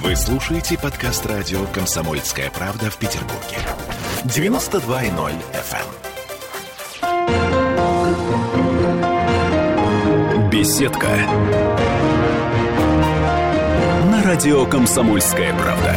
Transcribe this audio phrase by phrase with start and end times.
[0.00, 3.58] Вы слушаете подкаст радио «Комсомольская правда» в Петербурге.
[4.24, 5.86] 92.0 FM.
[10.22, 10.48] эм.
[10.48, 11.08] Беседка.
[14.10, 15.94] На радио «Комсомольская правда».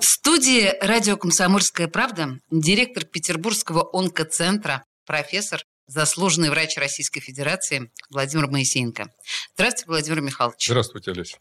[0.00, 9.10] В студии радио «Комсомольская правда» директор Петербургского онкоцентра, профессор, заслуженный врач Российской Федерации Владимир Моисеенко.
[9.54, 10.66] Здравствуйте, Владимир Михайлович.
[10.66, 11.38] Здравствуйте, Олеся.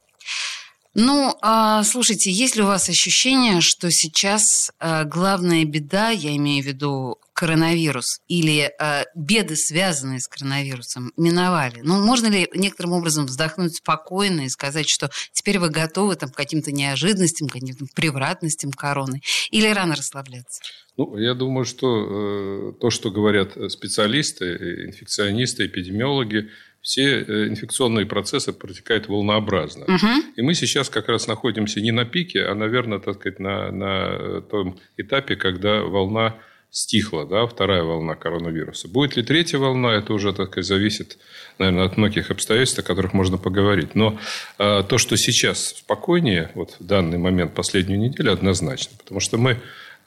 [0.96, 6.64] Ну, а, слушайте, есть ли у вас ощущение, что сейчас а, главная беда, я имею
[6.64, 11.80] в виду коронавирус, или а, беды, связанные с коронавирусом, миновали?
[11.82, 16.36] Ну, можно ли некоторым образом вздохнуть спокойно и сказать, что теперь вы готовы там, к
[16.36, 19.22] каким-то неожиданностям, к каким-то превратностям короны?
[19.52, 20.62] Или рано расслабляться?
[20.98, 26.50] Ну, я думаю, что э, то, что говорят специалисты, инфекционисты, эпидемиологи,
[26.82, 29.86] все э, инфекционные процессы протекают волнообразно.
[29.86, 30.34] Угу.
[30.36, 34.42] И мы сейчас как раз находимся не на пике, а, наверное, так сказать, на, на
[34.42, 36.36] том этапе, когда волна
[36.72, 38.88] стихла, да, вторая волна коронавируса.
[38.88, 41.18] Будет ли третья волна, это уже, так сказать, зависит,
[41.58, 43.96] наверное, от многих обстоятельств, о которых можно поговорить.
[43.96, 44.20] Но
[44.58, 48.98] э, то, что сейчас спокойнее, вот в данный момент, последнюю неделю, однозначно.
[48.98, 49.58] Потому что мы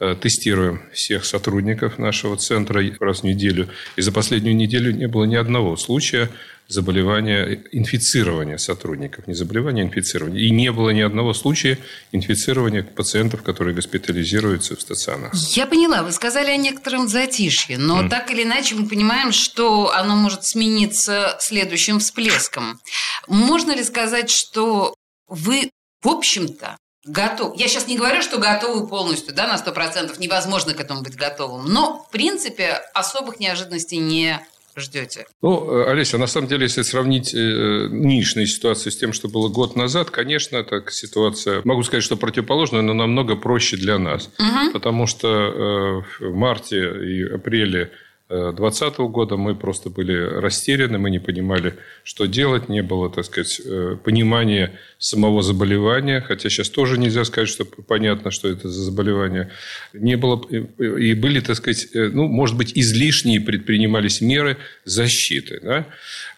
[0.04, 3.68] Э, тестируем всех сотрудников нашего центра раз в неделю.
[3.94, 6.28] И за последнюю неделю не было ни одного случая
[6.72, 9.26] заболевания, инфицирования сотрудников.
[9.26, 10.40] Не заболевания, а инфицирования.
[10.40, 11.78] И не было ни одного случая
[12.12, 15.34] инфицирования пациентов, которые госпитализируются в стационарах.
[15.34, 16.02] Я поняла.
[16.02, 17.78] Вы сказали о некотором затишье.
[17.78, 18.08] Но mm.
[18.08, 22.80] так или иначе мы понимаем, что оно может смениться следующим всплеском.
[23.28, 24.94] Можно ли сказать, что
[25.28, 25.70] вы,
[26.02, 27.56] в общем-то, готов.
[27.56, 31.66] Я сейчас не говорю, что готовы полностью, да, на 100%, невозможно к этому быть готовым.
[31.72, 34.40] Но, в принципе, особых неожиданностей не
[34.76, 35.26] ждете?
[35.42, 39.48] Ну, э, Олеся, на самом деле, если сравнить э, нынешнюю ситуацию с тем, что было
[39.48, 44.30] год назад, конечно, так ситуация, могу сказать, что противоположная, но намного проще для нас.
[44.38, 44.72] Угу.
[44.72, 47.90] Потому что э, в марте и апреле
[48.32, 53.60] 2020 года мы просто были растеряны, мы не понимали, что делать, не было, так сказать,
[53.64, 59.50] э, понимания самого заболевания, хотя сейчас тоже нельзя сказать, что понятно, что это за заболевание.
[59.92, 65.60] Не было, и были, так сказать, э, ну, может быть, излишние предпринимались меры защиты.
[65.62, 65.86] Да?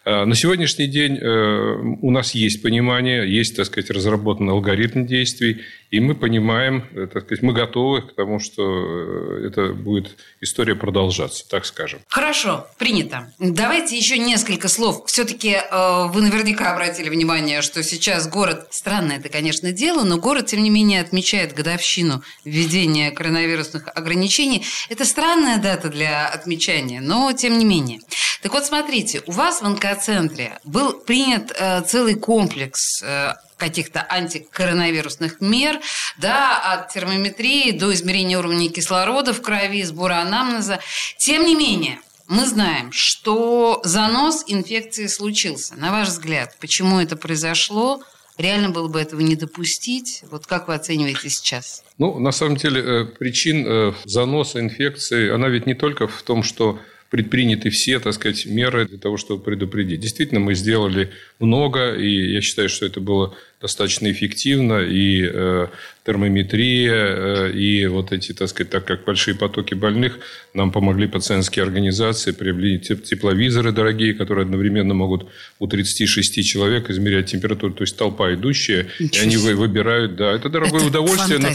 [0.05, 5.63] А на сегодняшний день э, у нас есть понимание, есть, так сказать, разработан алгоритм действий,
[5.89, 11.65] и мы понимаем, так сказать, мы готовы к тому, что это будет история продолжаться, так
[11.65, 12.01] скажем.
[12.07, 13.33] Хорошо, принято.
[13.39, 15.05] Давайте еще несколько слов.
[15.07, 20.45] Все-таки э, вы наверняка обратили внимание, что сейчас город, странное это, конечно, дело, но город,
[20.45, 24.63] тем не менее, отмечает годовщину введения коронавирусных ограничений.
[24.89, 28.01] Это странная дата для отмечания, но тем не менее.
[28.45, 35.41] Так вот, смотрите, у вас в онкоцентре был принят э, целый комплекс э, каких-то антикоронавирусных
[35.41, 35.79] мер,
[36.17, 40.79] да, от термометрии до измерения уровня кислорода в крови, сбора анамнеза.
[41.17, 45.75] Тем не менее, мы знаем, что занос инфекции случился.
[45.75, 48.01] На ваш взгляд, почему это произошло?
[48.37, 50.23] Реально было бы этого не допустить?
[50.29, 51.83] Вот как вы оцениваете сейчас?
[51.97, 56.79] Ну, на самом деле, э, причин заноса инфекции, она ведь не только в том, что
[57.15, 60.01] предприняты все, так сказать, меры для того, чтобы предупредить.
[60.01, 65.67] Действительно, мы сделали много, и я считаю, что это было достаточно эффективно, и э,
[66.05, 70.19] термометрия, э, и вот эти, так сказать, так как большие потоки больных,
[70.53, 75.27] нам помогли пациентские организации, приобрели тепловизоры дорогие, которые одновременно могут
[75.59, 80.49] у 36 человек измерять температуру, то есть толпа идущая, Ничего и они выбирают, да, это
[80.49, 81.49] дорогое это удовольствие, но,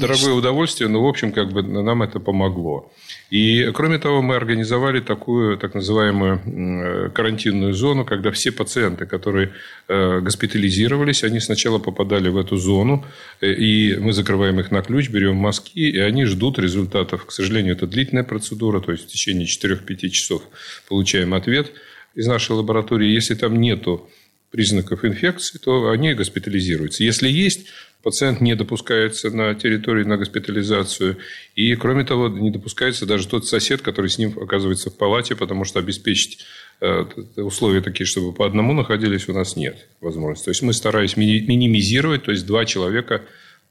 [0.00, 2.92] дорогое удовольствие, но в общем как бы нам это помогло.
[3.30, 9.52] И, кроме того, мы организовали такую так называемую э, карантинную зону, когда все пациенты, которые
[9.86, 13.04] э, госпитализировались, они сначала попадали в эту зону,
[13.42, 17.26] э, и мы закрываем их на ключ, берем мазки, и они ждут результатов.
[17.26, 20.42] К сожалению, это длительная процедура, то есть в течение 4-5 часов
[20.88, 21.72] получаем ответ
[22.14, 23.10] из нашей лаборатории.
[23.10, 24.08] Если там нету
[24.50, 27.04] признаков инфекции, то они госпитализируются.
[27.04, 27.68] Если есть,
[28.02, 31.18] пациент не допускается на территории на госпитализацию.
[31.54, 35.64] И, кроме того, не допускается даже тот сосед, который с ним оказывается в палате, потому
[35.64, 36.44] что обеспечить
[36.80, 37.04] э,
[37.36, 40.46] условия такие, чтобы по одному находились, у нас нет возможности.
[40.46, 43.22] То есть, мы старались минимизировать, то есть, два человека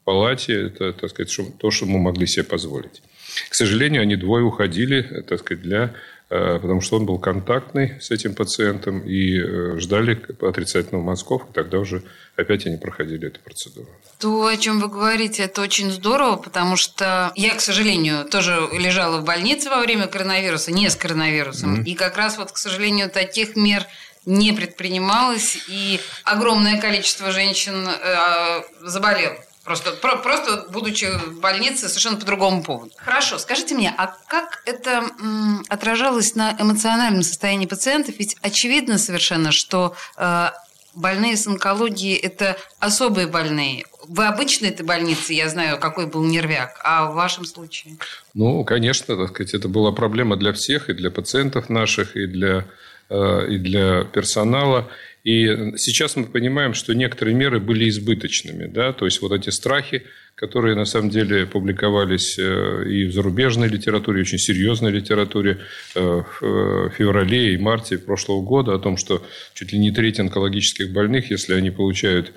[0.02, 3.02] в палате, это, так сказать, то, что мы могли себе позволить.
[3.50, 8.12] К сожалению, они двое уходили, так сказать, для Э, потому что он был контактный с
[8.12, 12.04] этим пациентом и э, ждали отрицательных мазков, и тогда уже
[12.36, 13.88] опять они проходили эту процедуру.
[14.20, 19.22] То, о чем вы говорите, это очень здорово, потому что я, к сожалению, тоже лежала
[19.22, 21.86] в больнице во время коронавируса, не с коронавирусом, mm-hmm.
[21.86, 23.86] и как раз вот, к сожалению, таких мер
[24.26, 29.38] не предпринималось, и огромное количество женщин э, заболело.
[29.68, 32.92] Просто, про, просто будучи в больнице совершенно по другому поводу.
[32.96, 38.16] Хорошо, скажите мне, а как это м, отражалось на эмоциональном состоянии пациентов?
[38.18, 40.52] Ведь очевидно совершенно, что э,
[40.96, 43.84] больные с онкологией– это особые больные.
[44.08, 47.98] В обычной этой больнице, я знаю, какой был нервяк, а в вашем случае?
[48.34, 52.64] Ну, конечно, так сказать, это была проблема для всех, и для пациентов наших, и для,
[53.10, 54.88] э, и для персонала.
[55.28, 58.66] И сейчас мы понимаем, что некоторые меры были избыточными.
[58.68, 58.94] Да?
[58.94, 60.04] То есть, вот эти страхи,
[60.36, 65.58] которые на самом деле публиковались э, и в зарубежной литературе, очень серьезной литературе
[65.96, 69.22] э, в феврале и марте прошлого года о том, что
[69.54, 72.32] чуть ли не треть онкологических больных, если они получают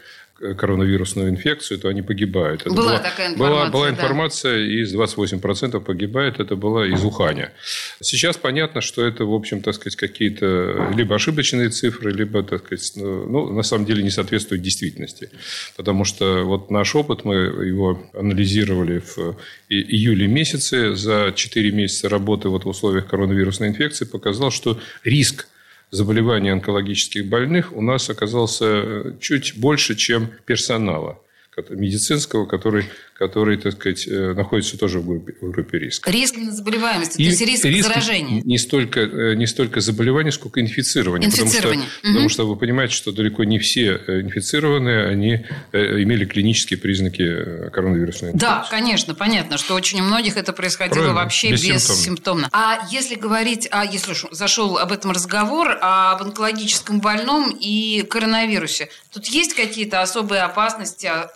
[0.57, 2.63] коронавирусную инфекцию, то они погибают.
[2.63, 3.61] Это была, была такая информация.
[3.61, 4.83] Была, была информация, да.
[4.83, 7.53] из 28% погибает, это была из Уханя.
[8.01, 12.93] Сейчас понятно, что это, в общем, так сказать, какие-то либо ошибочные цифры, либо, так сказать,
[12.97, 15.31] ну, на самом деле не соответствуют действительности.
[15.77, 19.37] Потому что вот наш опыт, мы его анализировали в
[19.69, 25.49] июле месяце, за 4 месяца работы вот в условиях коронавирусной инфекции, показал, что риск
[25.91, 31.19] заболеваний онкологических больных у нас оказался э, чуть больше, чем персонала
[31.69, 32.87] медицинского, который
[33.21, 35.05] который, так сказать, э, находится тоже в
[35.43, 36.11] группе, риска.
[36.11, 38.41] Риск на заболеваемость, то есть риск, риск заражения.
[38.41, 41.29] Не столько, э, не столько заболевания, сколько инфицирования.
[41.29, 41.87] Инфицирование.
[41.87, 42.12] Потому что, угу.
[42.15, 48.31] потому что вы понимаете, что далеко не все э, инфицированные, они имели клинические признаки коронавирусной
[48.31, 48.47] инфекции.
[48.47, 52.49] Да, конечно, понятно, что очень у многих это происходило Правильно, вообще бессимптомно.
[52.53, 59.27] А если говорить, а если зашел об этом разговор, об онкологическом больном и коронавирусе, тут
[59.27, 61.31] есть какие-то особые опасности а,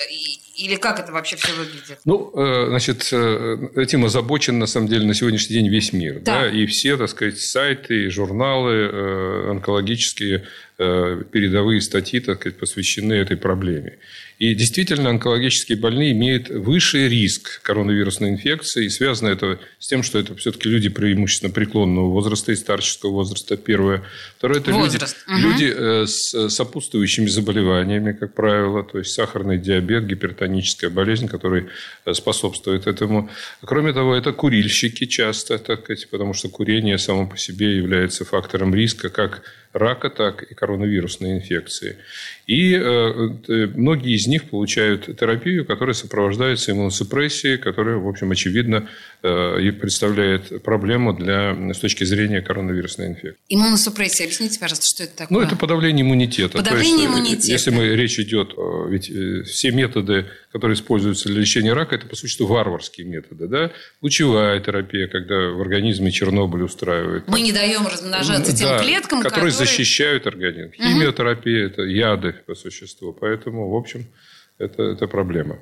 [0.56, 1.98] или как это вообще все выглядит?
[2.04, 3.12] Ну, э, значит,
[3.76, 6.20] этим озабочен, на самом деле, на сегодняшний день весь мир.
[6.20, 6.42] Да.
[6.42, 6.50] Да?
[6.50, 10.46] И все, так сказать, сайты, журналы э, онкологические
[10.76, 13.98] Э, передовые статьи, так сказать, посвящены этой проблеме.
[14.44, 18.84] И действительно, онкологические больные имеют высший риск коронавирусной инфекции.
[18.84, 23.56] И связано это с тем, что это все-таки люди преимущественно преклонного возраста и старческого возраста.
[23.56, 24.02] Первое.
[24.36, 25.16] Второе– это Возраст.
[25.26, 25.50] люди, угу.
[25.50, 28.82] люди э, с сопутствующими заболеваниями, как правило.
[28.82, 31.68] То есть, сахарный диабет, гипертоническая болезнь, который
[32.04, 33.30] э, способствует этому.
[33.62, 38.74] Кроме того, это курильщики часто, так сказать, потому что курение само по себе является фактором
[38.74, 39.42] риска как
[39.74, 41.98] рака, так и коронавирусной инфекции.
[42.46, 49.13] И э, многие из них получают терапию, которая сопровождается иммуносупрессией, которая, в общем, очевидно, э,
[49.24, 53.40] представляет проблему для, с точки зрения коронавирусной инфекции.
[53.48, 54.26] Иммуносупрессия.
[54.26, 55.38] Объясните, пожалуйста, что это такое?
[55.38, 56.58] Ну, это подавление иммунитета.
[56.58, 57.50] Подавление есть, иммунитета.
[57.50, 58.54] Если мы речь идет,
[58.88, 59.10] ведь
[59.48, 63.48] все методы, которые используются для лечения рака, это, по сути, варварские методы.
[63.48, 63.72] Да?
[64.02, 67.26] Лучевая терапия, когда в организме Чернобыль устраивают.
[67.28, 69.50] Мы не даем размножаться тем да, клеткам, которые...
[69.50, 70.72] которые защищают организм.
[70.72, 73.16] Химиотерапия– это яды по существу.
[73.18, 74.06] Поэтому, в общем,
[74.58, 75.58] это, это проблема.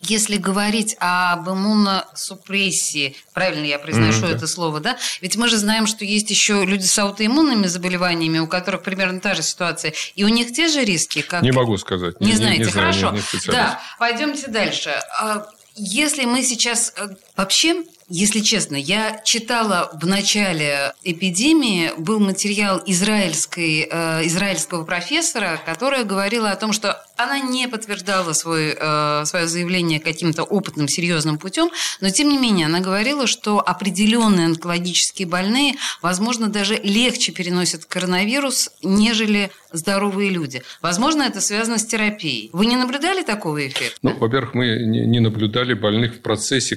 [0.00, 4.34] Если говорить об иммуносупрессии, правильно я произношу mm-hmm.
[4.34, 4.98] это слово, да?
[5.22, 9.34] Ведь мы же знаем, что есть еще люди с аутоиммунными заболеваниями, у которых примерно та
[9.34, 11.42] же ситуация, и у них те же риски, как...
[11.42, 12.20] Не могу сказать.
[12.20, 13.10] Не, не знаете, не, не хорошо.
[13.10, 14.90] Не, не да, пойдемте дальше.
[15.18, 15.46] А
[15.76, 23.88] если мы сейчас э, вообще если честно, я читала в начале эпидемии, был материал израильской,
[23.90, 29.98] э, израильского профессора, которая говорила о том, что она не подтверждала свой, э, свое заявление
[29.98, 31.70] каким-то опытным, серьезным путем,
[32.00, 38.70] но тем не менее она говорила, что определенные онкологические больные, возможно, даже легче переносят коронавирус,
[38.82, 40.62] нежели здоровые люди.
[40.80, 42.50] Возможно, это связано с терапией.
[42.52, 43.98] Вы не наблюдали такого эффекта?
[44.02, 46.76] Ну, во-первых, мы не наблюдали больных в процессе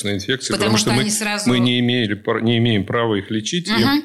[0.00, 1.48] коронавирусной инфекции, потому, потому что, что мы, сразу...
[1.48, 3.70] мы не, имели, не имеем права их лечить.
[3.70, 3.78] Угу.
[3.78, 4.02] И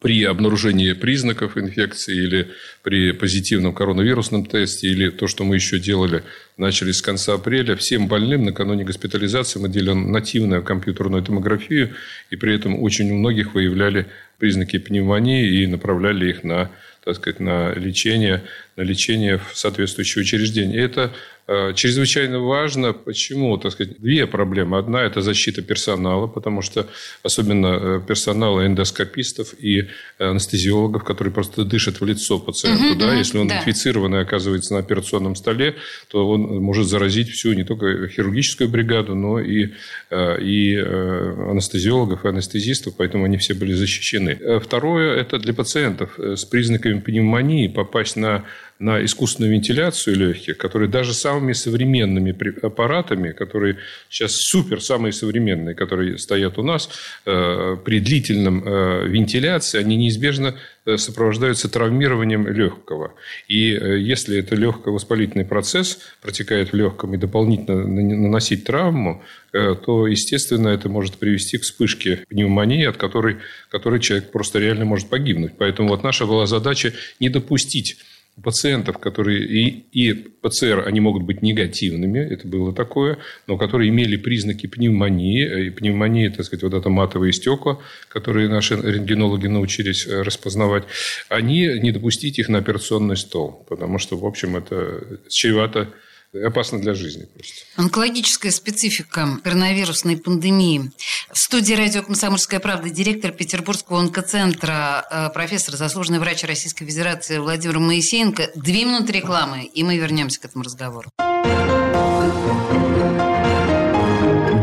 [0.00, 2.48] при обнаружении признаков инфекции или
[2.84, 6.22] при позитивном коронавирусном тесте, или то, что мы еще делали,
[6.56, 11.96] начали с конца апреля, всем больным накануне госпитализации мы делали нативную компьютерную томографию,
[12.30, 14.06] и при этом очень у многих выявляли
[14.38, 16.70] признаки пневмонии и направляли их на
[17.04, 18.42] так сказать, на лечение,
[18.76, 20.78] на лечение в соответствующее учреждение.
[20.82, 21.14] Это
[21.48, 22.92] чрезвычайно важно.
[22.92, 23.56] Почему?
[23.56, 24.76] Так сказать, две проблемы.
[24.76, 26.86] Одна– это защита персонала, потому что
[27.22, 29.88] особенно э, персонала эндоскопистов и
[30.18, 32.92] анестезиологов, которые просто дышат в лицо пациенту.
[32.92, 33.14] Угу, да?
[33.14, 33.60] Если он да.
[33.60, 35.76] инфицированный оказывается на операционном столе,
[36.10, 39.70] то он может заразить всю не только хирургическую бригаду, но и,
[40.10, 44.60] э, и анестезиологов, и анестезистов, поэтому они все были защищены.
[44.60, 48.44] Второе– это для пациентов с признаками пневмонии попасть на
[48.78, 56.18] на искусственную вентиляцию легких, которые даже самыми современными аппаратами, которые сейчас супер самые современные, которые
[56.18, 56.88] стоят у нас,
[57.26, 60.54] э, при длительном э, вентиляции, они неизбежно
[60.86, 63.14] э, сопровождаются травмированием легкого.
[63.48, 70.90] И если это легковоспалительный процесс протекает в легком и дополнительно наносить травму, то, естественно, это
[70.90, 73.38] может привести к вспышке пневмонии, от которой,
[73.70, 75.52] которой человек просто реально может погибнуть.
[75.56, 77.96] Поэтому вот наша была задача не допустить
[78.42, 84.16] пациентов, которые и, и ПЦР, они могут быть негативными, это было такое, но которые имели
[84.16, 87.78] признаки пневмонии, и пневмония, так сказать, вот это матовые стекла,
[88.08, 90.84] которые наши рентгенологи научились э, распознавать,
[91.28, 95.88] они не допустить их на операционный стол, потому что, в общем, это чревато
[96.32, 97.54] опасно для жизни просто.
[97.76, 100.90] Онкологическая специфика коронавирусной пандемии.
[101.32, 107.78] В студии радио «Комсомольская правда» директор Петербургского онкоцентра, э, профессор, заслуженный врач Российской Федерации Владимир
[107.78, 108.50] Моисеенко.
[108.54, 111.10] Две минуты рекламы, и мы вернемся к этому разговору.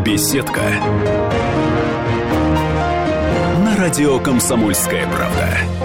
[0.05, 0.61] Беседка.
[3.63, 5.84] На радио «Комсомольская правда».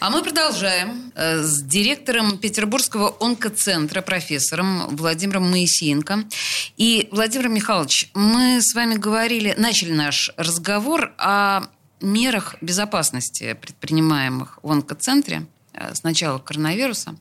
[0.00, 6.24] А мы продолжаем э, с директором Петербургского онкоцентра, профессором Владимиром Моисеенко.
[6.78, 11.64] И, Владимир Михайлович, мы с вами говорили, начали наш разговор о
[12.00, 17.14] мерах безопасности, предпринимаемых в онкоцентре э, с начала коронавируса.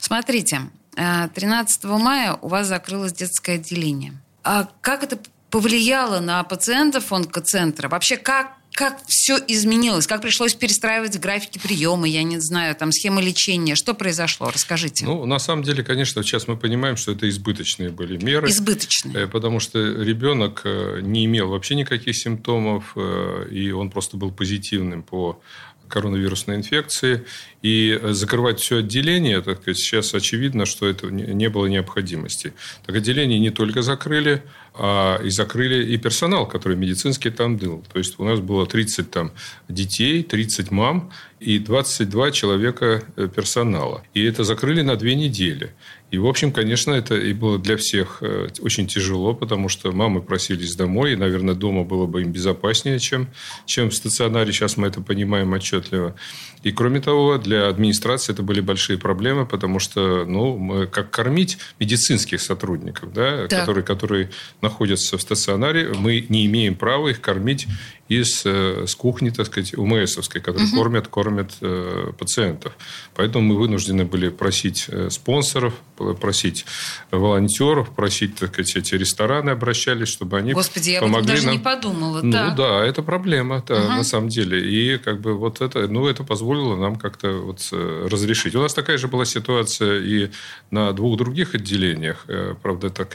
[0.00, 0.62] Смотрите,
[0.96, 4.12] 13 э, мая у вас закрылось детское отделение.
[4.42, 7.88] А как это повлияло на пациентов онкоцентра?
[7.88, 10.06] Вообще, как как все изменилось?
[10.06, 13.76] Как пришлось перестраивать графики приема, я не знаю, там схемы лечения?
[13.76, 14.50] Что произошло?
[14.50, 15.04] Расскажите.
[15.04, 18.48] Ну, на самом деле, конечно, сейчас мы понимаем, что это избыточные были меры.
[18.48, 19.14] Избыточные.
[19.14, 24.32] Э, потому что ребенок э, не имел вообще никаких симптомов, э, и он просто был
[24.32, 25.40] позитивным по
[25.88, 27.24] коронавирусной инфекции.
[27.62, 32.52] И закрывать все отделение, так сказать, сейчас очевидно, что это не было необходимости.
[32.84, 34.42] Так отделение не только закрыли,
[34.76, 37.84] а и закрыли и персонал, который медицинский там был.
[37.92, 39.30] То есть у нас было 30 там
[39.68, 44.02] детей, 30 мам и 22 человека э, персонала.
[44.14, 45.72] И это закрыли на две недели.
[46.10, 50.22] И, в общем, конечно, это и было для всех э, очень тяжело, потому что мамы
[50.22, 53.28] просились домой, и, наверное, дома было бы им безопаснее, чем,
[53.66, 54.52] чем в стационаре.
[54.52, 56.14] Сейчас мы это понимаем отчетливо.
[56.62, 61.58] И, кроме того, для администрации это были большие проблемы, потому что, ну, мы, как кормить
[61.80, 64.30] медицинских сотрудников, да, которые, которые
[64.64, 67.68] находятся в стационаре, мы не имеем права их кормить
[68.08, 70.76] из э, с кухни, так сказать, УМСовской, которые угу.
[70.76, 72.76] кормят, кормят э, пациентов.
[73.14, 75.74] Поэтому мы вынуждены были просить э, спонсоров,
[76.20, 76.66] просить
[77.10, 81.54] волонтеров, просить, так сказать, эти рестораны обращались, чтобы они Господи, я помогли даже нам.
[81.54, 82.20] не подумала.
[82.22, 82.50] Ну да.
[82.50, 83.92] да, это проблема, да, угу.
[83.92, 84.60] на самом деле.
[84.60, 88.54] И как бы вот это, ну это позволило нам как-то вот э, разрешить.
[88.54, 90.30] У нас такая же была ситуация и
[90.70, 92.26] на двух других отделениях.
[92.62, 93.14] Правда, так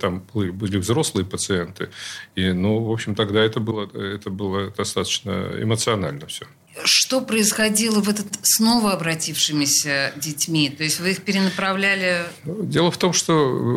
[0.00, 1.90] там были взрослые пациенты.
[2.34, 6.46] И, ну, в общем, тогда это было, это было достаточно эмоционально все.
[6.84, 10.70] Что происходило в этот снова обратившимися детьми?
[10.70, 12.24] То есть вы их перенаправляли?
[12.44, 13.32] Ну, дело в том, что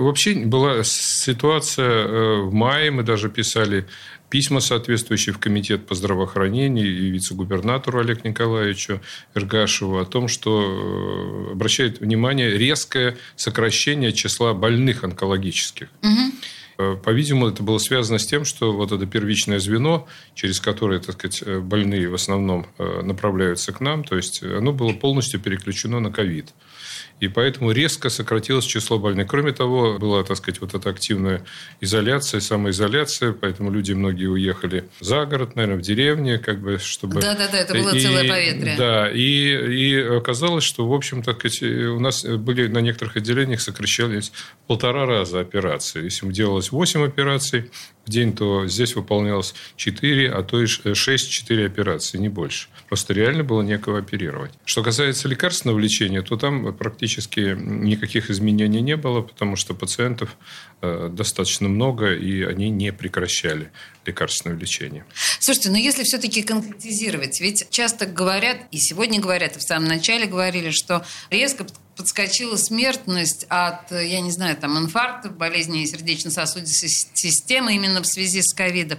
[0.06, 3.88] вообще была ситуация э, в мае, мы даже писали
[4.32, 9.02] письма соответствующие в Комитет по здравоохранению и вице-губернатору Олегу Николаевичу
[9.36, 15.90] Эргашеву о том, что э, обращает внимание резкое сокращение числа больных онкологических.
[16.02, 16.32] Угу.
[16.82, 21.16] Э, по-видимому, это было связано с тем, что вот это первичное звено, через которое, так
[21.16, 26.00] сказать, э, больные в основном э, направляются к нам, то есть оно было полностью переключено
[26.00, 26.54] на ковид.
[27.22, 29.28] И поэтому резко сократилось число больных.
[29.28, 31.46] Кроме того, была, так сказать, вот эта активная
[31.80, 37.22] изоляция, самоизоляция, поэтому люди многие уехали за город, наверное, в деревне, как бы, чтобы...
[37.22, 38.76] Да-да-да, это было и, целое поветрие.
[38.76, 43.62] Да, и, и оказалось, что, в общем, так сказать, у нас были на некоторых отделениях
[43.62, 44.32] сокращались
[44.66, 46.06] полтора раза операции.
[46.06, 47.70] Если делалось 8 операций,
[48.06, 52.68] в день, то здесь выполнялось 4, а то и 6-4 операции, не больше.
[52.88, 54.52] Просто реально было некого оперировать.
[54.66, 60.71] Что касается лекарственного лечения, то там практически никаких изменений не было, потому что пациентов э,
[60.82, 63.72] достаточно много, и они не прекращали
[64.06, 65.06] лекарственное лечение.
[65.40, 70.26] Слушайте, но если все-таки конкретизировать, ведь часто говорят, и сегодня говорят, и в самом начале
[70.26, 78.02] говорили, что резко подскочила смертность от, я не знаю, там, инфарктов, болезней сердечно-сосудистой системы именно
[78.02, 78.98] в связи с ковидом.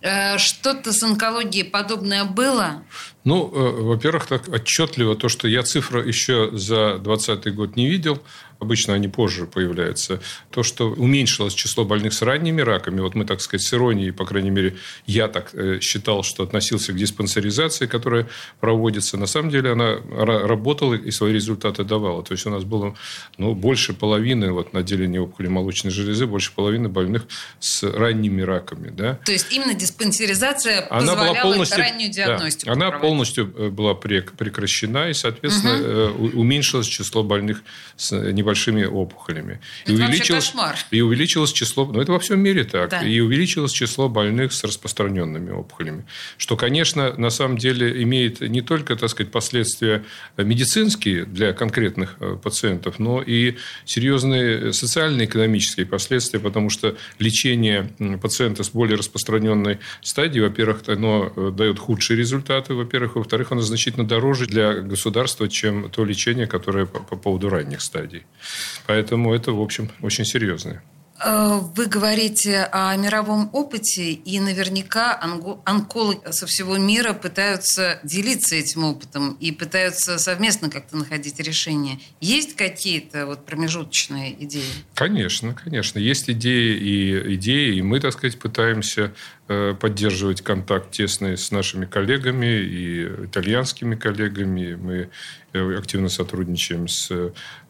[0.00, 2.84] Э, что-то с онкологией подобное было?
[3.28, 8.22] Ну, э, во-первых, так отчетливо то, что я цифру еще за 2020 год не видел,
[8.60, 10.20] обычно они позже появляются,
[10.50, 14.24] то, что уменьшилось число больных с ранними раками, вот мы, так сказать, с иронией, по
[14.24, 18.26] крайней мере, я так э, считал, что относился к диспансеризации, которая
[18.60, 22.22] проводится, на самом деле она работала и свои результаты давала.
[22.22, 22.96] То есть, у нас было
[23.36, 27.26] ну, больше половины вот, на отделении опухоли молочной железы, больше половины больных
[27.60, 28.90] с ранними раками.
[28.90, 29.14] Да?
[29.24, 33.94] То есть, именно диспансеризация она позволяла была полностью, раннюю диагностику да, Она полностью э, была
[33.94, 36.40] прекращена, и, соответственно, угу.
[36.40, 37.62] уменьшилось число больных
[37.96, 39.60] с небольшими большими опухолями.
[39.84, 40.76] Это и увеличилось, кошмар.
[40.90, 41.86] И увеличилось число...
[41.86, 42.90] Ну, это во всем мире так.
[42.90, 43.02] Да.
[43.02, 46.04] И увеличилось число больных с распространенными опухолями.
[46.36, 50.04] Что, конечно, на самом деле имеет не только, так сказать, последствия
[50.36, 57.90] медицинские для конкретных э, пациентов, но и серьезные социально-экономические последствия, потому что лечение
[58.22, 64.06] пациента с более распространенной стадией, во-первых, оно э, дает худшие результаты, во-первых, во-вторых, оно значительно
[64.06, 68.24] дороже для государства, чем то лечение, которое по, по поводу ранних стадий.
[68.86, 70.82] Поэтому это, в общем, очень серьезное.
[71.24, 75.20] Э, вы говорите о мировом опыте, и наверняка
[75.64, 81.98] онкологи со всего мира пытаются делиться этим опытом и пытаются совместно как-то находить решения.
[82.20, 84.62] Есть какие-то вот промежуточные идеи?
[84.94, 85.98] Конечно, конечно.
[85.98, 89.12] Есть идеи и идеи, и мы, так сказать, пытаемся
[89.48, 94.74] э, поддерживать контакт тесный с нашими коллегами и итальянскими коллегами.
[94.74, 95.10] Мы
[95.78, 97.10] активно сотрудничаем с,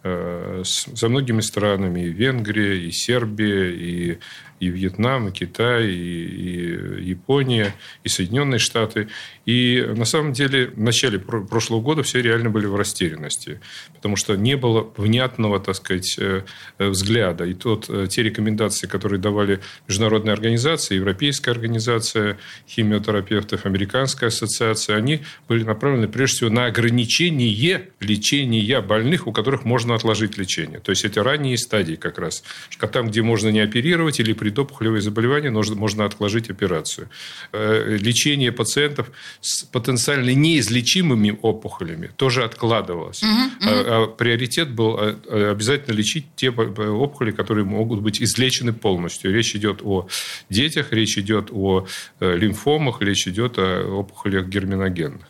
[0.03, 4.19] с, со многими странами, и Венгрия, и Сербия, и
[4.61, 7.75] и Вьетнам, и Китай, и, и Япония,
[8.05, 9.09] и Соединенные Штаты.
[9.47, 13.61] И на самом деле в начале прошлого года все реально были в растерянности,
[13.95, 16.43] потому что не было внятного, так сказать, э,
[16.79, 17.45] взгляда.
[17.45, 22.39] И тот, э, те рекомендации, которые давали международные организации, Европейская организация
[22.69, 29.95] химиотерапевтов, Американская ассоциация, они были направлены прежде всего на ограничение лечения больных, у которых можно
[29.95, 30.81] отложить лечение.
[30.81, 32.45] То есть, это ранние стадии как раз.
[32.93, 37.09] Там, где можно не оперировать или при предопухолевые заболевания, можно, отложить операцию.
[37.53, 43.23] Э, лечение пациентов с потенциально неизлечимыми опухолями тоже откладывалось.
[43.23, 43.49] Угу, угу.
[43.61, 49.35] А, а приоритет был а, обязательно лечить те опухоли, которые могут быть излечены полностью.
[49.35, 50.09] Речь идет о
[50.51, 51.87] детях, речь идет о
[52.21, 55.27] э, лимфомах, речь идет о опухолях герминогенных.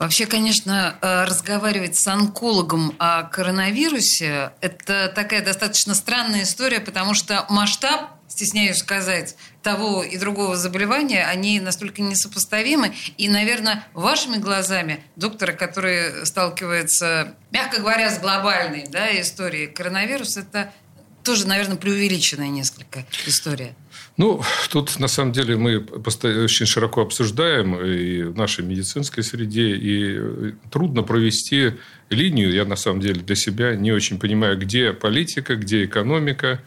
[0.00, 7.44] Вообще, конечно, э, разговаривать с онкологом о коронавирусе– это такая достаточно странная история, потому что
[7.50, 12.94] масштаб, стесняюсь сказать, того и другого заболевания, они настолько несопоставимы.
[13.18, 20.72] И, наверное, вашими глазами, доктора, который сталкивается, мягко говоря, с глобальной да, историей коронавируса, это
[21.22, 23.74] тоже, наверное, преувеличенная несколько история.
[24.16, 30.54] Ну, тут на самом деле мы очень широко обсуждаем и в нашей медицинской среде, и
[30.70, 31.72] трудно провести
[32.10, 32.52] линию.
[32.52, 36.60] Я на самом деле для себя не очень понимаю, где политика, где экономика,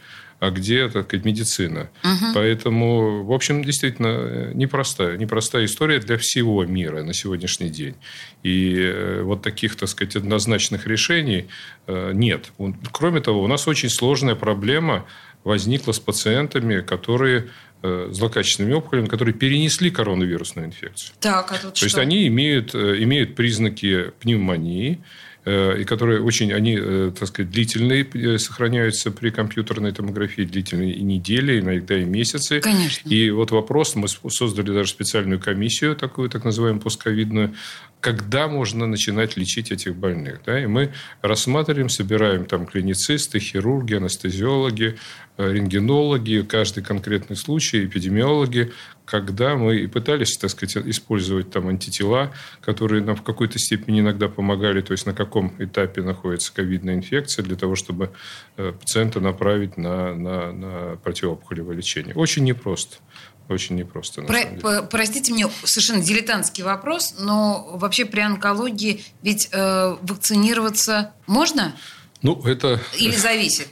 [0.43, 1.89] а где, так сказать, медицина.
[2.03, 2.33] Угу.
[2.33, 7.95] Поэтому, в общем, действительно непростая, непростая история для всего мира на сегодняшний день.
[8.43, 11.47] И э, вот таких, так сказать, однозначных решений
[11.87, 12.51] э, нет.
[12.91, 15.05] Кроме того, у нас очень сложная проблема
[15.45, 17.47] возникла с пациентами, которые
[17.81, 21.15] э, злокачественными опухолями, которые перенесли коронавирусную инфекцию.
[21.21, 21.85] Так, а тут То что?
[21.85, 26.77] есть они имеют, э, имеют признаки пневмонии, э, и которые очень, они,
[27.11, 32.61] так сказать, длительные сохраняются при компьютерной томографии, длительные и недели, иногда и месяцы.
[32.61, 33.09] Конечно.
[33.09, 37.53] И вот вопрос, мы создали даже специальную комиссию, такую так называемую пусковидную,
[38.03, 40.41] когда можно начинать лечить этих больных.
[40.45, 40.61] Да?
[40.61, 44.97] И мы рассматриваем, собираем там клиницисты, хирурги, анестезиологи,
[45.37, 48.73] э, рентгенологи, каждый конкретный случай, эпидемиологи,
[49.05, 54.27] когда мы и пытались, так сказать, использовать там антитела, которые нам в какой-то степени иногда
[54.27, 58.11] помогали, то есть на каком этапе находится ковидная инфекция, для того, чтобы
[58.57, 62.13] э, пациента направить на, на, на противоопухолевое лечение.
[62.15, 62.97] Очень непросто.
[63.49, 64.21] Очень непросто.
[64.21, 71.75] Про, простите мне совершенно дилетантский вопрос, но вообще при онкологии ведь э, вакцинироваться можно?
[72.23, 72.79] Ну, это...
[72.97, 73.67] Или зависит?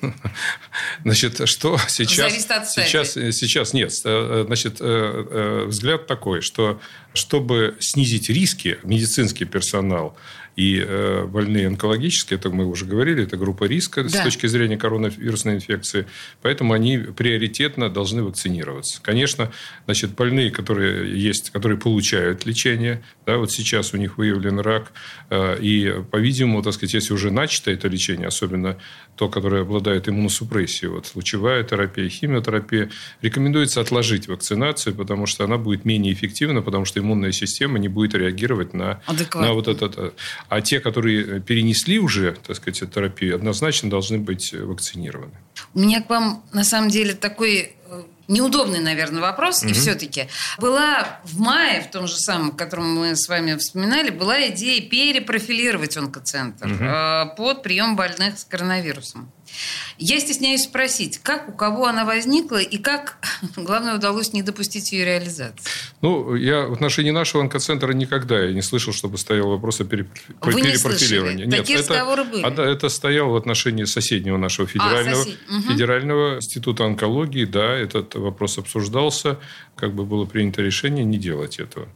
[1.03, 2.31] Значит, что сейчас...
[2.31, 3.93] Зависит от сейчас, сейчас нет.
[4.03, 6.81] Э, значит, э, э, взгляд такой, что
[7.13, 10.17] чтобы снизить риски, медицинский персонал
[10.55, 14.09] и э, больные онкологические, это мы уже говорили, это группа риска да.
[14.09, 16.07] с точки зрения коронавирусной инфекции,
[16.41, 19.01] поэтому они приоритетно должны вакцинироваться.
[19.01, 19.51] Конечно,
[19.85, 24.91] значит, больные, которые есть, которые получают лечение, да, вот сейчас у них выявлен рак,
[25.29, 28.77] э, и, по-видимому, так сказать, если уже начато это лечение, особенно
[29.15, 32.89] то, которое обладает иммуносупрессией, вот лучевая терапия, химиотерапия,
[33.21, 38.15] рекомендуется отложить вакцинацию, потому что она будет менее эффективна, потому что иммунная система не будет
[38.15, 39.01] реагировать на,
[39.33, 40.13] на вот это.
[40.49, 45.33] А те, которые перенесли уже, так сказать, терапию, однозначно должны быть вакцинированы.
[45.73, 49.61] У меня к вам, на самом деле, такой э, неудобный, наверное, вопрос.
[49.63, 49.71] Угу.
[49.71, 50.27] И все-таки
[50.57, 55.97] была в мае, в том же самом, котором мы с вами вспоминали, была идея перепрофилировать
[55.97, 57.35] онкоцентр угу.
[57.37, 59.31] под прием больных с коронавирусом.
[59.97, 63.17] Я стесняюсь спросить, как, у кого она возникла и как,
[63.55, 65.55] главное, удалось не допустить ее реализации?
[66.01, 71.45] Ну, я в отношении нашего онкоцентра никогда я не слышал, чтобы стоял вопрос о перепрофилировании.
[71.45, 72.71] Не Нет, Такие это, были?
[72.71, 75.39] Это, стояло в отношении соседнего нашего федерального, а, сосед...
[75.49, 75.61] угу.
[75.61, 77.45] федерального института онкологии.
[77.45, 79.39] Да, этот вопрос обсуждался.
[79.75, 81.87] Как бы было принято решение не делать этого.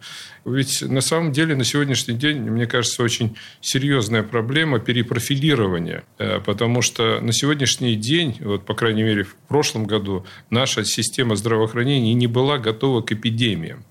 [0.45, 6.03] Ведь на самом деле на сегодняшний день, мне кажется, очень серьезная проблема перепрофилирования.
[6.19, 11.35] Э, потому что на сегодняшний день, вот, по крайней мере, в прошлом году, наша система
[11.35, 13.83] здравоохранения не была готова к эпидемиям.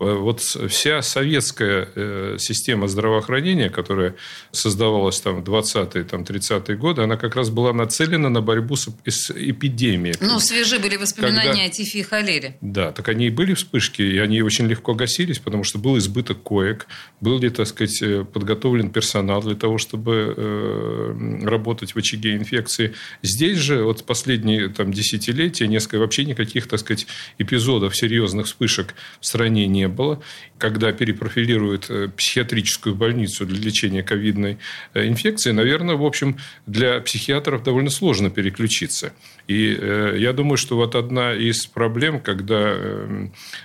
[0.00, 4.14] Э, вот вся советская э, система здравоохранения, которая
[4.50, 8.88] создавалась там в 20-е, там, 30-е годы, она как раз была нацелена на борьбу с,
[9.06, 10.14] с эпидемией.
[10.20, 11.64] Ну, свежи были воспоминания Когда...
[11.64, 12.56] о тифе и холере.
[12.62, 16.42] Да, так они и были вспышки, и они очень легко гасились, потому что был избыток
[16.42, 16.86] коек,
[17.20, 22.94] был ли, так сказать, э, подготовлен персонал для того, чтобы э, работать в очаге инфекции.
[23.22, 29.26] Здесь же вот последние там, десятилетия несколько, вообще никаких, так сказать, эпизодов серьезных вспышек в
[29.26, 30.22] стране не было.
[30.58, 34.58] Когда перепрофилируют э, психиатрическую больницу для лечения ковидной
[34.94, 39.12] э, инфекции, наверное, в общем, для психиатров довольно сложно переключиться.
[39.48, 42.76] И э, я думаю, что вот одна из проблем, когда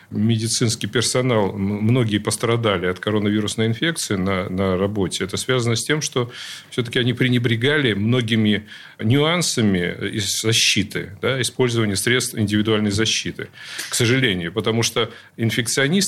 [0.09, 6.31] медицинский персонал, многие пострадали от коронавирусной инфекции на, на работе, это связано с тем, что
[6.69, 8.65] все-таки они пренебрегали многими
[8.99, 13.49] нюансами из защиты, да, использования средств индивидуальной защиты.
[13.89, 15.11] К сожалению, потому что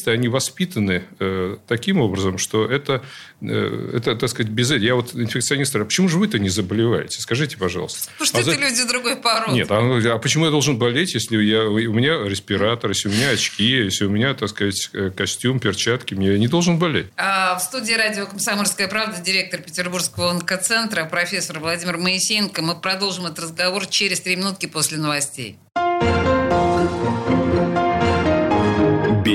[0.08, 3.04] инфекционисты, они воспитаны э, таким образом, что это,
[3.42, 4.72] э, это, так сказать, без...
[4.72, 7.22] Я вот инфекционист, а почему же вы-то не заболеваете?
[7.22, 8.10] Скажите, пожалуйста.
[8.12, 8.58] Потому что а это за...
[8.58, 9.54] люди другой породы.
[9.54, 13.30] Нет, а, а почему я должен болеть, если я, у меня респиратор, если у меня
[13.30, 17.08] очки, если у меня, так сказать, э, костюм, перчатки, я не должен болеть?
[17.18, 22.62] А, в студии радио «Комсомольская правда» директор Петербургского онкоцентра, профессор Владимир Моисеенко.
[22.62, 25.58] Мы продолжим этот разговор через три минутки после новостей.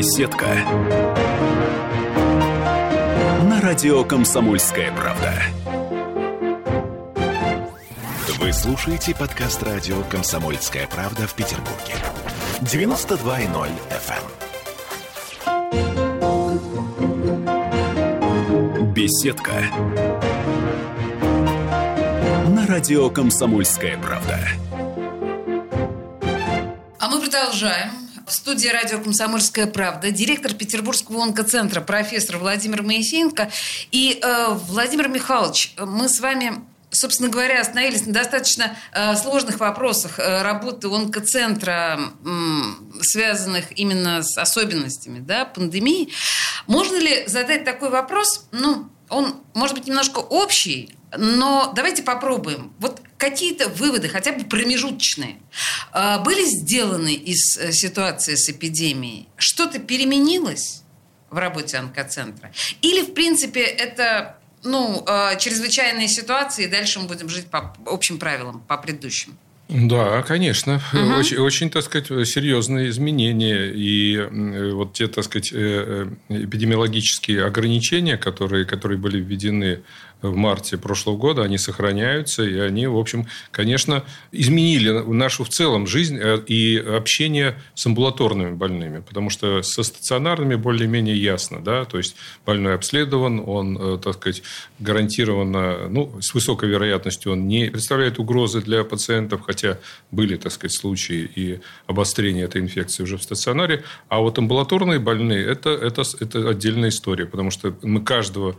[0.03, 0.49] Беседка.
[3.45, 5.33] На радио «Комсомольская правда».
[8.41, 11.95] Вы слушаете подкаст радио «Комсомольская правда» в Петербурге.
[12.63, 14.25] 92.0 FM.
[18.81, 18.93] эм.
[18.93, 19.53] Беседка
[22.49, 24.41] на радио «Комсомольская правда».
[26.99, 28.02] А мы продолжаем.
[28.33, 33.51] В студии радио «Комсомольская правда» директор Петербургского онкоцентра профессор Владимир Моисеенко.
[33.91, 40.19] И, э, Владимир Михайлович, мы с вами собственно говоря, остановились на достаточно э, сложных вопросах
[40.19, 42.61] э, работы онкоцентра, э,
[43.03, 46.09] связанных именно с особенностями да, пандемии.
[46.67, 48.47] Можно ли задать такой вопрос?
[48.51, 52.73] Ну, он, может быть, немножко общий, но давайте попробуем.
[52.79, 55.37] Вот какие-то выводы, хотя бы промежуточные,
[55.93, 59.29] а, были сделаны из э, ситуации с эпидемией?
[59.37, 60.83] Что-то переменилось
[61.31, 62.51] в работе онкоцентра?
[62.81, 68.19] Или, в принципе, это ну, а, чрезвычайные ситуации, и дальше мы будем жить по общим
[68.19, 69.39] правилам, по предыдущим?
[69.69, 70.83] Да, конечно.
[70.93, 71.15] Угу.
[71.15, 73.71] Очень, очень, так сказать, серьезные изменения.
[73.73, 74.21] И
[74.73, 79.83] вот те, так сказать, э, э, эпидемиологические ограничения, которые, которые были введены
[80.23, 85.87] в марте прошлого года, они сохраняются, и они, в общем, конечно, изменили нашу в целом
[85.87, 91.99] жизнь э, и общение с амбулаторными больными, потому что со стационарными более-менее ясно, да, то
[91.99, 94.43] есть больной обследован, он, э, так сказать,
[94.79, 99.79] гарантированно, ну, с высокой вероятностью он не представляет угрозы для пациентов, хотя
[100.11, 105.45] были, так сказать, случаи и обострения этой инфекции уже в стационаре, а вот амбулаторные больные
[105.45, 108.57] это,– это, это отдельная история, потому что мы каждого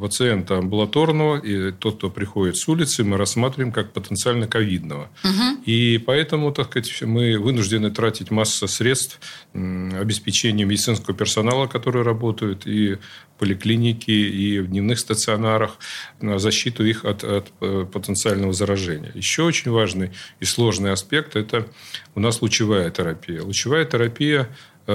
[0.00, 5.10] пациента амбулаторного и тот, кто приходит с улицы, мы рассматриваем как потенциально ковидного.
[5.24, 5.62] Угу.
[5.66, 9.20] И поэтому, так сказать, мы вынуждены тратить массу средств
[9.54, 12.98] обеспечения медицинского персонала, который работает, и
[13.38, 15.78] поликлиники, и в дневных стационарах,
[16.20, 19.12] на защиту их от, от э, потенциального заражения.
[19.14, 21.66] Еще очень важный и сложный аспект– это
[22.14, 23.42] у нас лучевая терапия.
[23.42, 24.48] Лучевая терапия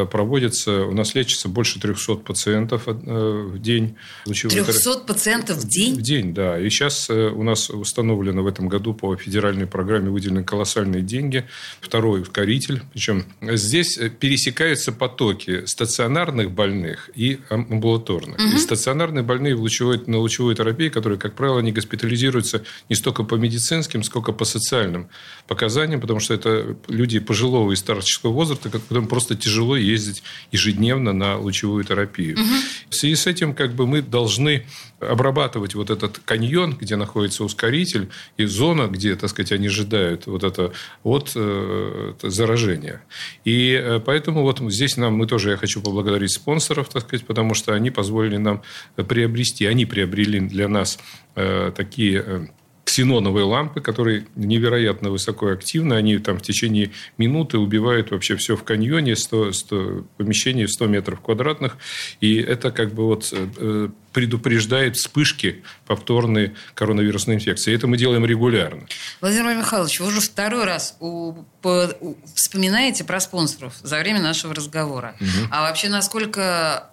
[0.06, 3.95] проводится, у нас лечится больше 300 пациентов э, в день.
[4.25, 5.95] 300 пациентов в день?
[5.95, 6.60] В день, да.
[6.60, 11.45] И сейчас э, у нас установлено в этом году по федеральной программе выделены колоссальные деньги.
[11.82, 12.84] Второй ускоритель.
[12.93, 18.39] Причем здесь пересекаются потоки стационарных больных и амбулаторных.
[18.39, 18.56] Угу.
[18.56, 23.23] И стационарные больные в лучевой, на лучевой терапии, которые, как правило, не госпитализируются не столько
[23.23, 25.10] по медицинским, сколько по социальным
[25.47, 31.38] показаниям, потому что это люди пожилого и старческого возраста, которым просто тяжело ездить ежедневно на
[31.38, 32.36] лучевую терапию.
[32.36, 32.46] Угу.
[32.89, 34.65] В связи с этим как бы мы должны
[35.00, 40.44] обрабатывать вот этот каньон, где находится ускоритель, и зона, где, так сказать, они ожидают вот
[40.44, 43.02] это от э, заражения.
[43.44, 47.54] И э, поэтому вот здесь нам, мы тоже, я хочу поблагодарить спонсоров, так сказать, потому
[47.54, 48.62] что они позволили нам
[48.96, 51.00] приобрести, они приобрели для нас
[51.36, 52.48] э, такие э,
[52.91, 55.93] ксеноновые лампы, которые невероятно высоко активны.
[55.93, 61.21] Они там в течение минуты убивают вообще все в каньоне, 100, 100, помещение 100 метров
[61.21, 61.77] квадратных.
[62.19, 67.73] И это как бы вот э, предупреждает вспышки повторной коронавирусной инфекции.
[67.73, 68.86] Это мы делаем регулярно.
[69.21, 74.54] Владимир Михайлович, вы уже второй раз у, по, у, вспоминаете про спонсоров за время нашего
[74.54, 75.15] разговора.
[75.21, 75.47] Угу.
[75.49, 76.90] А вообще, насколько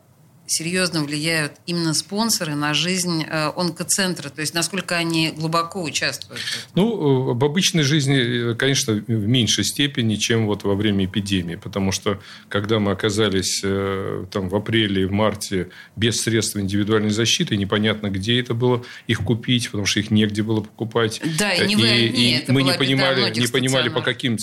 [0.51, 4.31] серьезно влияют именно спонсоры на жизнь э, онкоцентра?
[4.31, 6.41] То есть, насколько они глубоко участвуют?
[6.75, 11.57] Ну, в обычной жизни, э, конечно, в меньшей степени, чем вот во время эпидемии.
[11.57, 17.11] Потому что, когда мы оказались э, там, в апреле и в марте без средств индивидуальной
[17.11, 21.21] защиты, непонятно, где это было их купить, потому что их негде было покупать.
[21.39, 22.31] Да, и не вы и, одни.
[22.31, 24.37] И это мы не понимали, не понимали, по каким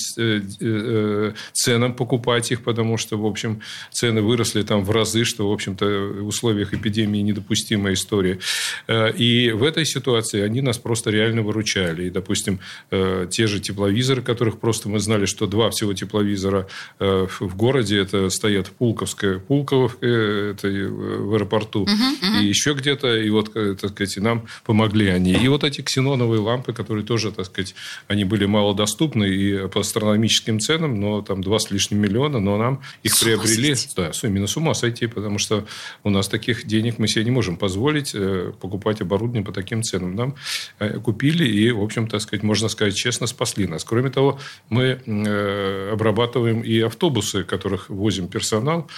[1.54, 5.95] ценам покупать их, потому что, в общем, цены выросли там в разы, что, в общем-то,
[5.98, 8.40] в условиях эпидемии недопустимая история.
[8.88, 12.06] Э, и в этой ситуации они нас просто реально выручали.
[12.06, 12.60] И, допустим,
[12.92, 16.68] э, те же тепловизоры, которых просто мы знали, что два всего тепловизора
[17.00, 22.42] э, в городе, это стоят в Пулковской, Пулково, это в аэропорту, угу, угу.
[22.42, 25.34] и еще где-то, и вот, так сказать, нам помогли они.
[25.34, 27.76] И вот эти ксеноновые лампы, которые тоже, так сказать,
[28.08, 32.82] они были малодоступны и по астрономическим ценам, но там два с лишним миллиона, но нам
[33.04, 33.76] их с приобрели.
[33.96, 35.66] Да, именно с ума сойти, потому что
[36.04, 40.16] у нас таких денег мы себе не можем позволить э, покупать оборудование по таким ценам.
[40.16, 40.36] Нам
[40.80, 43.84] э, купили и, в общем, так сказать, можно сказать честно, спасли нас.
[43.84, 48.90] Кроме того, мы э, обрабатываем и автобусы, которых возим персонал,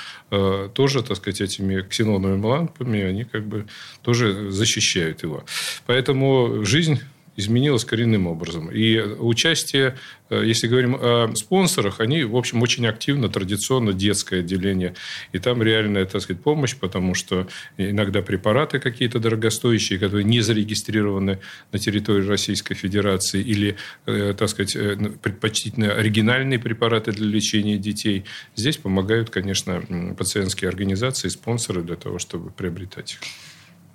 [0.74, 3.66] тоже, так сказать, этими ксеноновыми лампами, они как бы
[4.02, 5.44] тоже защищают его.
[5.86, 7.00] Поэтому жизнь
[7.38, 8.70] изменилось коренным образом.
[8.70, 9.96] И участие,
[10.30, 14.96] э, если говорим о спонсорах, они, в общем, очень активно, традиционно детское отделение.
[15.32, 17.48] И там реальная, так сказать, помощь, потому что
[17.78, 21.40] иногда препараты какие-то дорогостоящие, которые не зарегистрированы
[21.72, 28.26] на территории Российской Федерации, или, э, так сказать, э, предпочтительно оригинальные препараты для лечения детей.
[28.56, 29.84] Здесь помогают, конечно,
[30.18, 33.20] пациентские организации, спонсоры для того, чтобы приобретать их.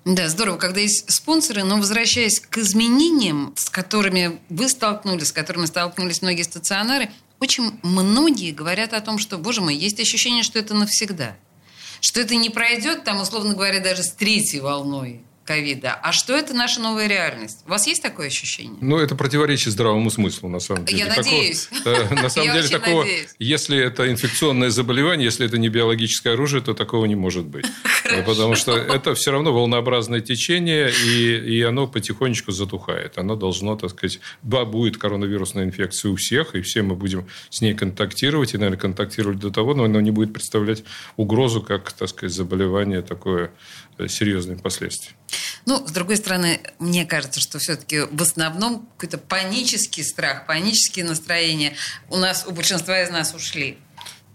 [0.05, 5.67] Да, здорово, когда есть спонсоры, но возвращаясь к изменениям, с которыми вы столкнулись, с которыми
[5.67, 10.75] столкнулись многие стационары, очень многие говорят о том, что, боже мой, есть ощущение, что это
[10.75, 11.37] навсегда.
[12.01, 15.99] Что это не пройдет, там, условно говоря, даже с третьей волной ковида.
[16.03, 17.63] А что это наша новая реальность?
[17.67, 18.79] У вас есть такое ощущение?
[18.81, 21.01] Ну, это противоречит здравому смыслу, на самом деле.
[21.01, 21.69] Я надеюсь.
[21.85, 23.07] Э, на самом деле, такого,
[23.39, 27.67] если это инфекционное заболевание, если это не биологическое оружие, то такого не может быть.
[28.27, 33.19] Потому что это все равно волнообразное течение, и, и оно потихонечку затухает.
[33.19, 37.61] Оно должно, так сказать, да, будет коронавирусная инфекция у всех, и все мы будем с
[37.61, 40.85] ней контактировать, и, наверное, контактировать до того, но оно не будет представлять
[41.17, 43.51] угрозу, как, так сказать, заболевание такое
[43.99, 45.15] э, серьезные последствия.
[45.67, 51.75] Ну, с другой стороны, мне кажется, что все-таки в основном какой-то панический страх, панические настроения
[52.11, 53.79] у нас, у большинства из нас ушли.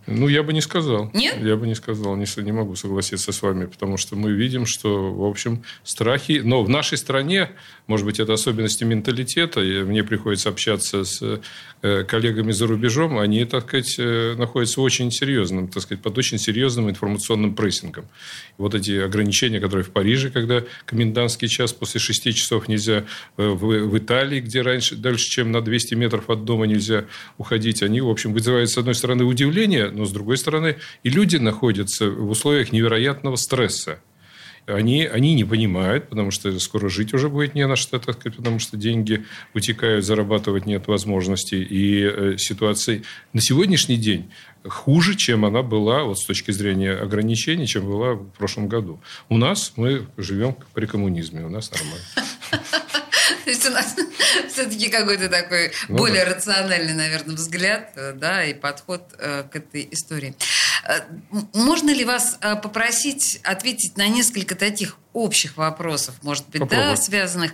[0.07, 1.11] Ну, я бы не сказал.
[1.13, 1.37] Нет?
[1.41, 5.13] Я бы не сказал, не, не могу согласиться с вами, потому что мы видим, что,
[5.13, 6.41] в общем, страхи...
[6.43, 7.51] Но в нашей стране,
[7.87, 11.41] может быть, это особенности менталитета, и мне приходится общаться с
[11.81, 16.17] э, коллегами за рубежом, они, так сказать, э, находятся в очень серьезном, так сказать, под
[16.17, 18.07] очень серьезным информационным прессингом.
[18.57, 23.03] Вот эти ограничения, которые в Париже, когда комендантский час после 6 часов нельзя,
[23.35, 27.05] э, в, в Италии, где раньше, дальше, чем на 200 метров от дома нельзя
[27.37, 31.37] уходить, они, в общем, вызывают, с одной стороны, удивление, но с другой стороны, и люди
[31.37, 33.99] находятся в условиях невероятного стресса.
[34.67, 38.59] они, они не понимают, потому что скоро жить уже будет не на что, так потому
[38.59, 41.55] что деньги утекают, зарабатывать нет возможности.
[41.55, 44.29] И э, ситуация на сегодняшний день
[44.63, 48.99] хуже, чем она была вот с точки зрения ограничений, чем была в прошлом году.
[49.29, 52.97] У нас мы живем при коммунизме, у нас нормально.
[53.47, 53.95] То есть у нас
[54.51, 56.35] все-таки какой-то такой ну, более да.
[56.35, 60.35] рациональный, наверное, взгляд, э, да, и подход э, к этой истории.
[60.83, 60.99] Э,
[61.53, 66.87] можно ли вас попросить ответить на несколько таких общих вопросов, может быть, Попробуй.
[66.87, 67.53] да, связанных?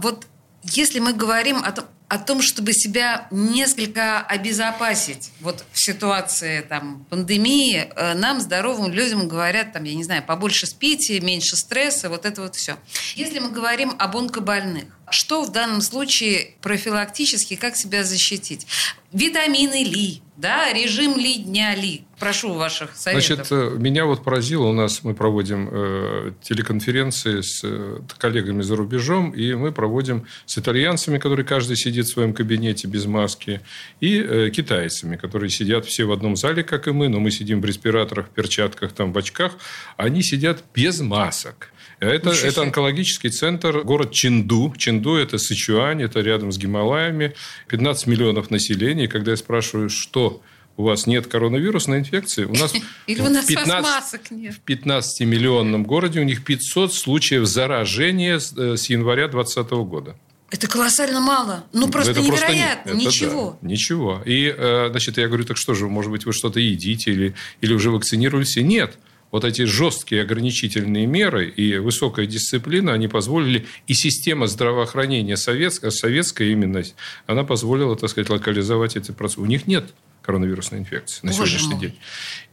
[0.00, 0.26] Вот
[0.62, 5.30] если мы говорим о том, о том, чтобы себя несколько обезопасить.
[5.40, 11.18] Вот в ситуации там, пандемии нам, здоровым людям, говорят, там, я не знаю, побольше спите,
[11.20, 12.76] меньше стресса, вот это вот все.
[13.16, 18.66] Если мы говорим об онкобольных, что в данном случае профилактически, как себя защитить?
[19.12, 22.04] Витамины ли, да, режим ли дня ли?
[22.18, 23.26] Прошу ваших советов.
[23.26, 28.74] Значит, э, меня вот поразило, у нас мы проводим э, телеконференции с э, коллегами за
[28.74, 33.60] рубежом, и мы проводим с итальянцами, которые каждый сидит в своем кабинете без маски,
[34.00, 37.60] и э, китайцами, которые сидят все в одном зале, как и мы, но мы сидим
[37.60, 39.52] в респираторах, в перчатках, там, в очках,
[39.98, 41.71] они сидят без масок.
[42.02, 44.74] Это, это онкологический центр, город Чинду.
[44.76, 47.34] Чинду– это Сычуань, это рядом с Гималаями.
[47.68, 49.04] 15 миллионов населения.
[49.04, 50.42] И когда я спрашиваю, что
[50.76, 52.74] у вас нет коронавирусной инфекции, у нас,
[53.06, 54.54] Или у нас 15, масок нет.
[54.54, 60.16] в 15-миллионном городе у них 500 случаев заражения с, э, с января 2020 года.
[60.50, 61.64] Это колоссально мало.
[61.72, 62.92] Ну, просто это невероятно.
[62.92, 63.58] Просто ничего.
[63.62, 64.22] Да, ничего.
[64.26, 67.72] И, э, значит, я говорю, так что же, может быть, вы что-то едите или, или
[67.72, 68.56] уже вакцинировались?
[68.56, 68.98] Нет
[69.32, 76.48] вот эти жесткие ограничительные меры и высокая дисциплина, они позволили, и система здравоохранения советская, советская
[76.48, 76.82] именно,
[77.26, 79.40] она позволила, так сказать, локализовать эти процессы.
[79.40, 81.80] У них нет коронавирусной инфекции на Боже сегодняшний мой.
[81.80, 81.98] день.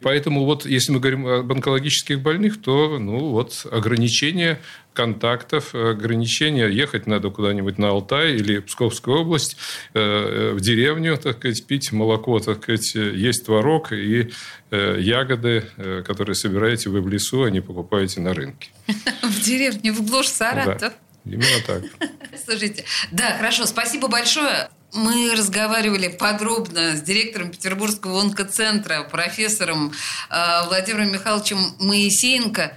[0.02, 4.60] Поэтому вот если мы говорим об онкологических больных, то ну, вот ограничение
[5.00, 6.68] контактов, ограничения.
[6.68, 9.56] Ехать надо куда-нибудь на Алтай или Псковскую область,
[9.94, 14.32] э, э, в деревню, так сказать, пить молоко, так сказать, есть творог и
[14.72, 15.64] э, ягоды,
[16.06, 18.72] которые собираете вы в лесу, а не покупаете на рынке.
[19.24, 20.94] В деревне, в глушь Саратов.
[21.24, 21.84] Да, именно так.
[22.46, 24.70] Слушайте, да, хорошо, спасибо большое.
[24.94, 29.92] Мы разговаривали подробно с директором Петербургского онкоцентра, профессором
[30.30, 32.74] э, Владимиром Михайловичем Моисеенко.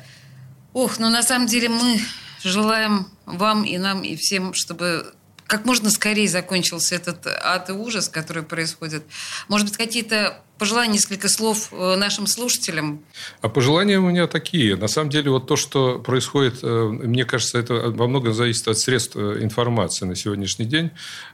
[0.75, 2.01] Ох, ну на самом деле мы
[2.43, 5.15] желаем вам и нам, и всем, чтобы
[5.53, 9.03] как можно скорее закончился этот ад и ужас, который происходит.
[9.49, 13.03] Может быть, какие-то пожелай несколько слов э, нашим слушателям.
[13.43, 14.77] А пожелания у меня такие.
[14.77, 18.79] На самом деле, вот то, что происходит, э, мне кажется, это во многом зависит от
[18.79, 20.91] средств э, информации на сегодняшний день.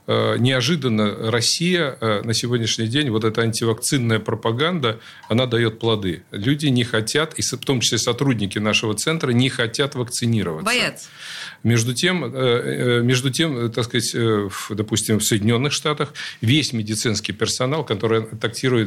[0.07, 6.23] Неожиданно Россия на сегодняшний день, вот эта антивакцинная пропаганда, она дает плоды.
[6.31, 10.65] Люди не хотят, и в том числе сотрудники нашего центра, не хотят вакцинироваться.
[10.65, 11.09] Боятся.
[11.63, 12.21] Между тем,
[13.07, 14.15] между тем, так сказать,
[14.71, 18.27] допустим, в Соединенных Штатах весь медицинский персонал, который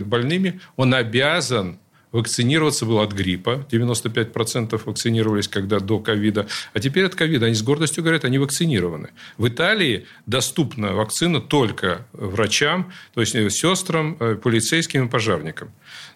[0.06, 1.80] больных больными, он обязан
[2.12, 3.66] вакцинироваться был от гриппа.
[3.72, 6.48] 95% вакцинировались когда до ковида.
[6.74, 7.46] А теперь от ковида.
[7.46, 9.12] Они с гордостью говорят, они вакцинированы.
[9.38, 15.72] В Италии доступна вакцина только врачам, то есть сестрам, э, полицейским и пожарникам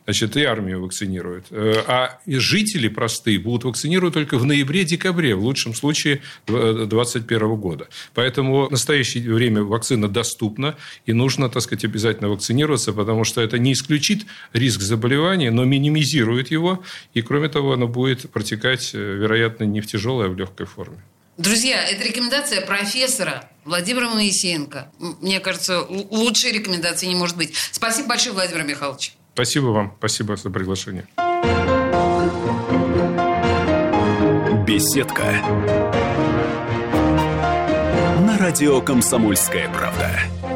[0.05, 1.47] значит, и армию вакцинируют.
[1.51, 7.87] Э, а жители простые будут вакцинировать только в ноябре-декабре, в лучшем случае 2021 года.
[8.13, 13.59] Поэтому в настоящее время вакцина доступна, и нужно, так сказать, обязательно вакцинироваться, потому что это
[13.59, 19.63] не исключит риск заболевания, но минимизирует его, и, кроме того, оно будет протекать, э, вероятно,
[19.65, 20.97] не в тяжелой, а в легкой форме.
[21.37, 24.89] Друзья, это рекомендация профессора Владимира Моисеенко.
[25.19, 27.53] Мне кажется, лучшей рекомендации не может быть.
[27.71, 29.13] Спасибо большое, Владимир Михайлович.
[29.36, 29.93] Спасибо вам.
[29.98, 31.06] Спасибо за приглашение.
[34.65, 35.24] Беседка.
[38.21, 40.54] На радио «Комсомольская правда».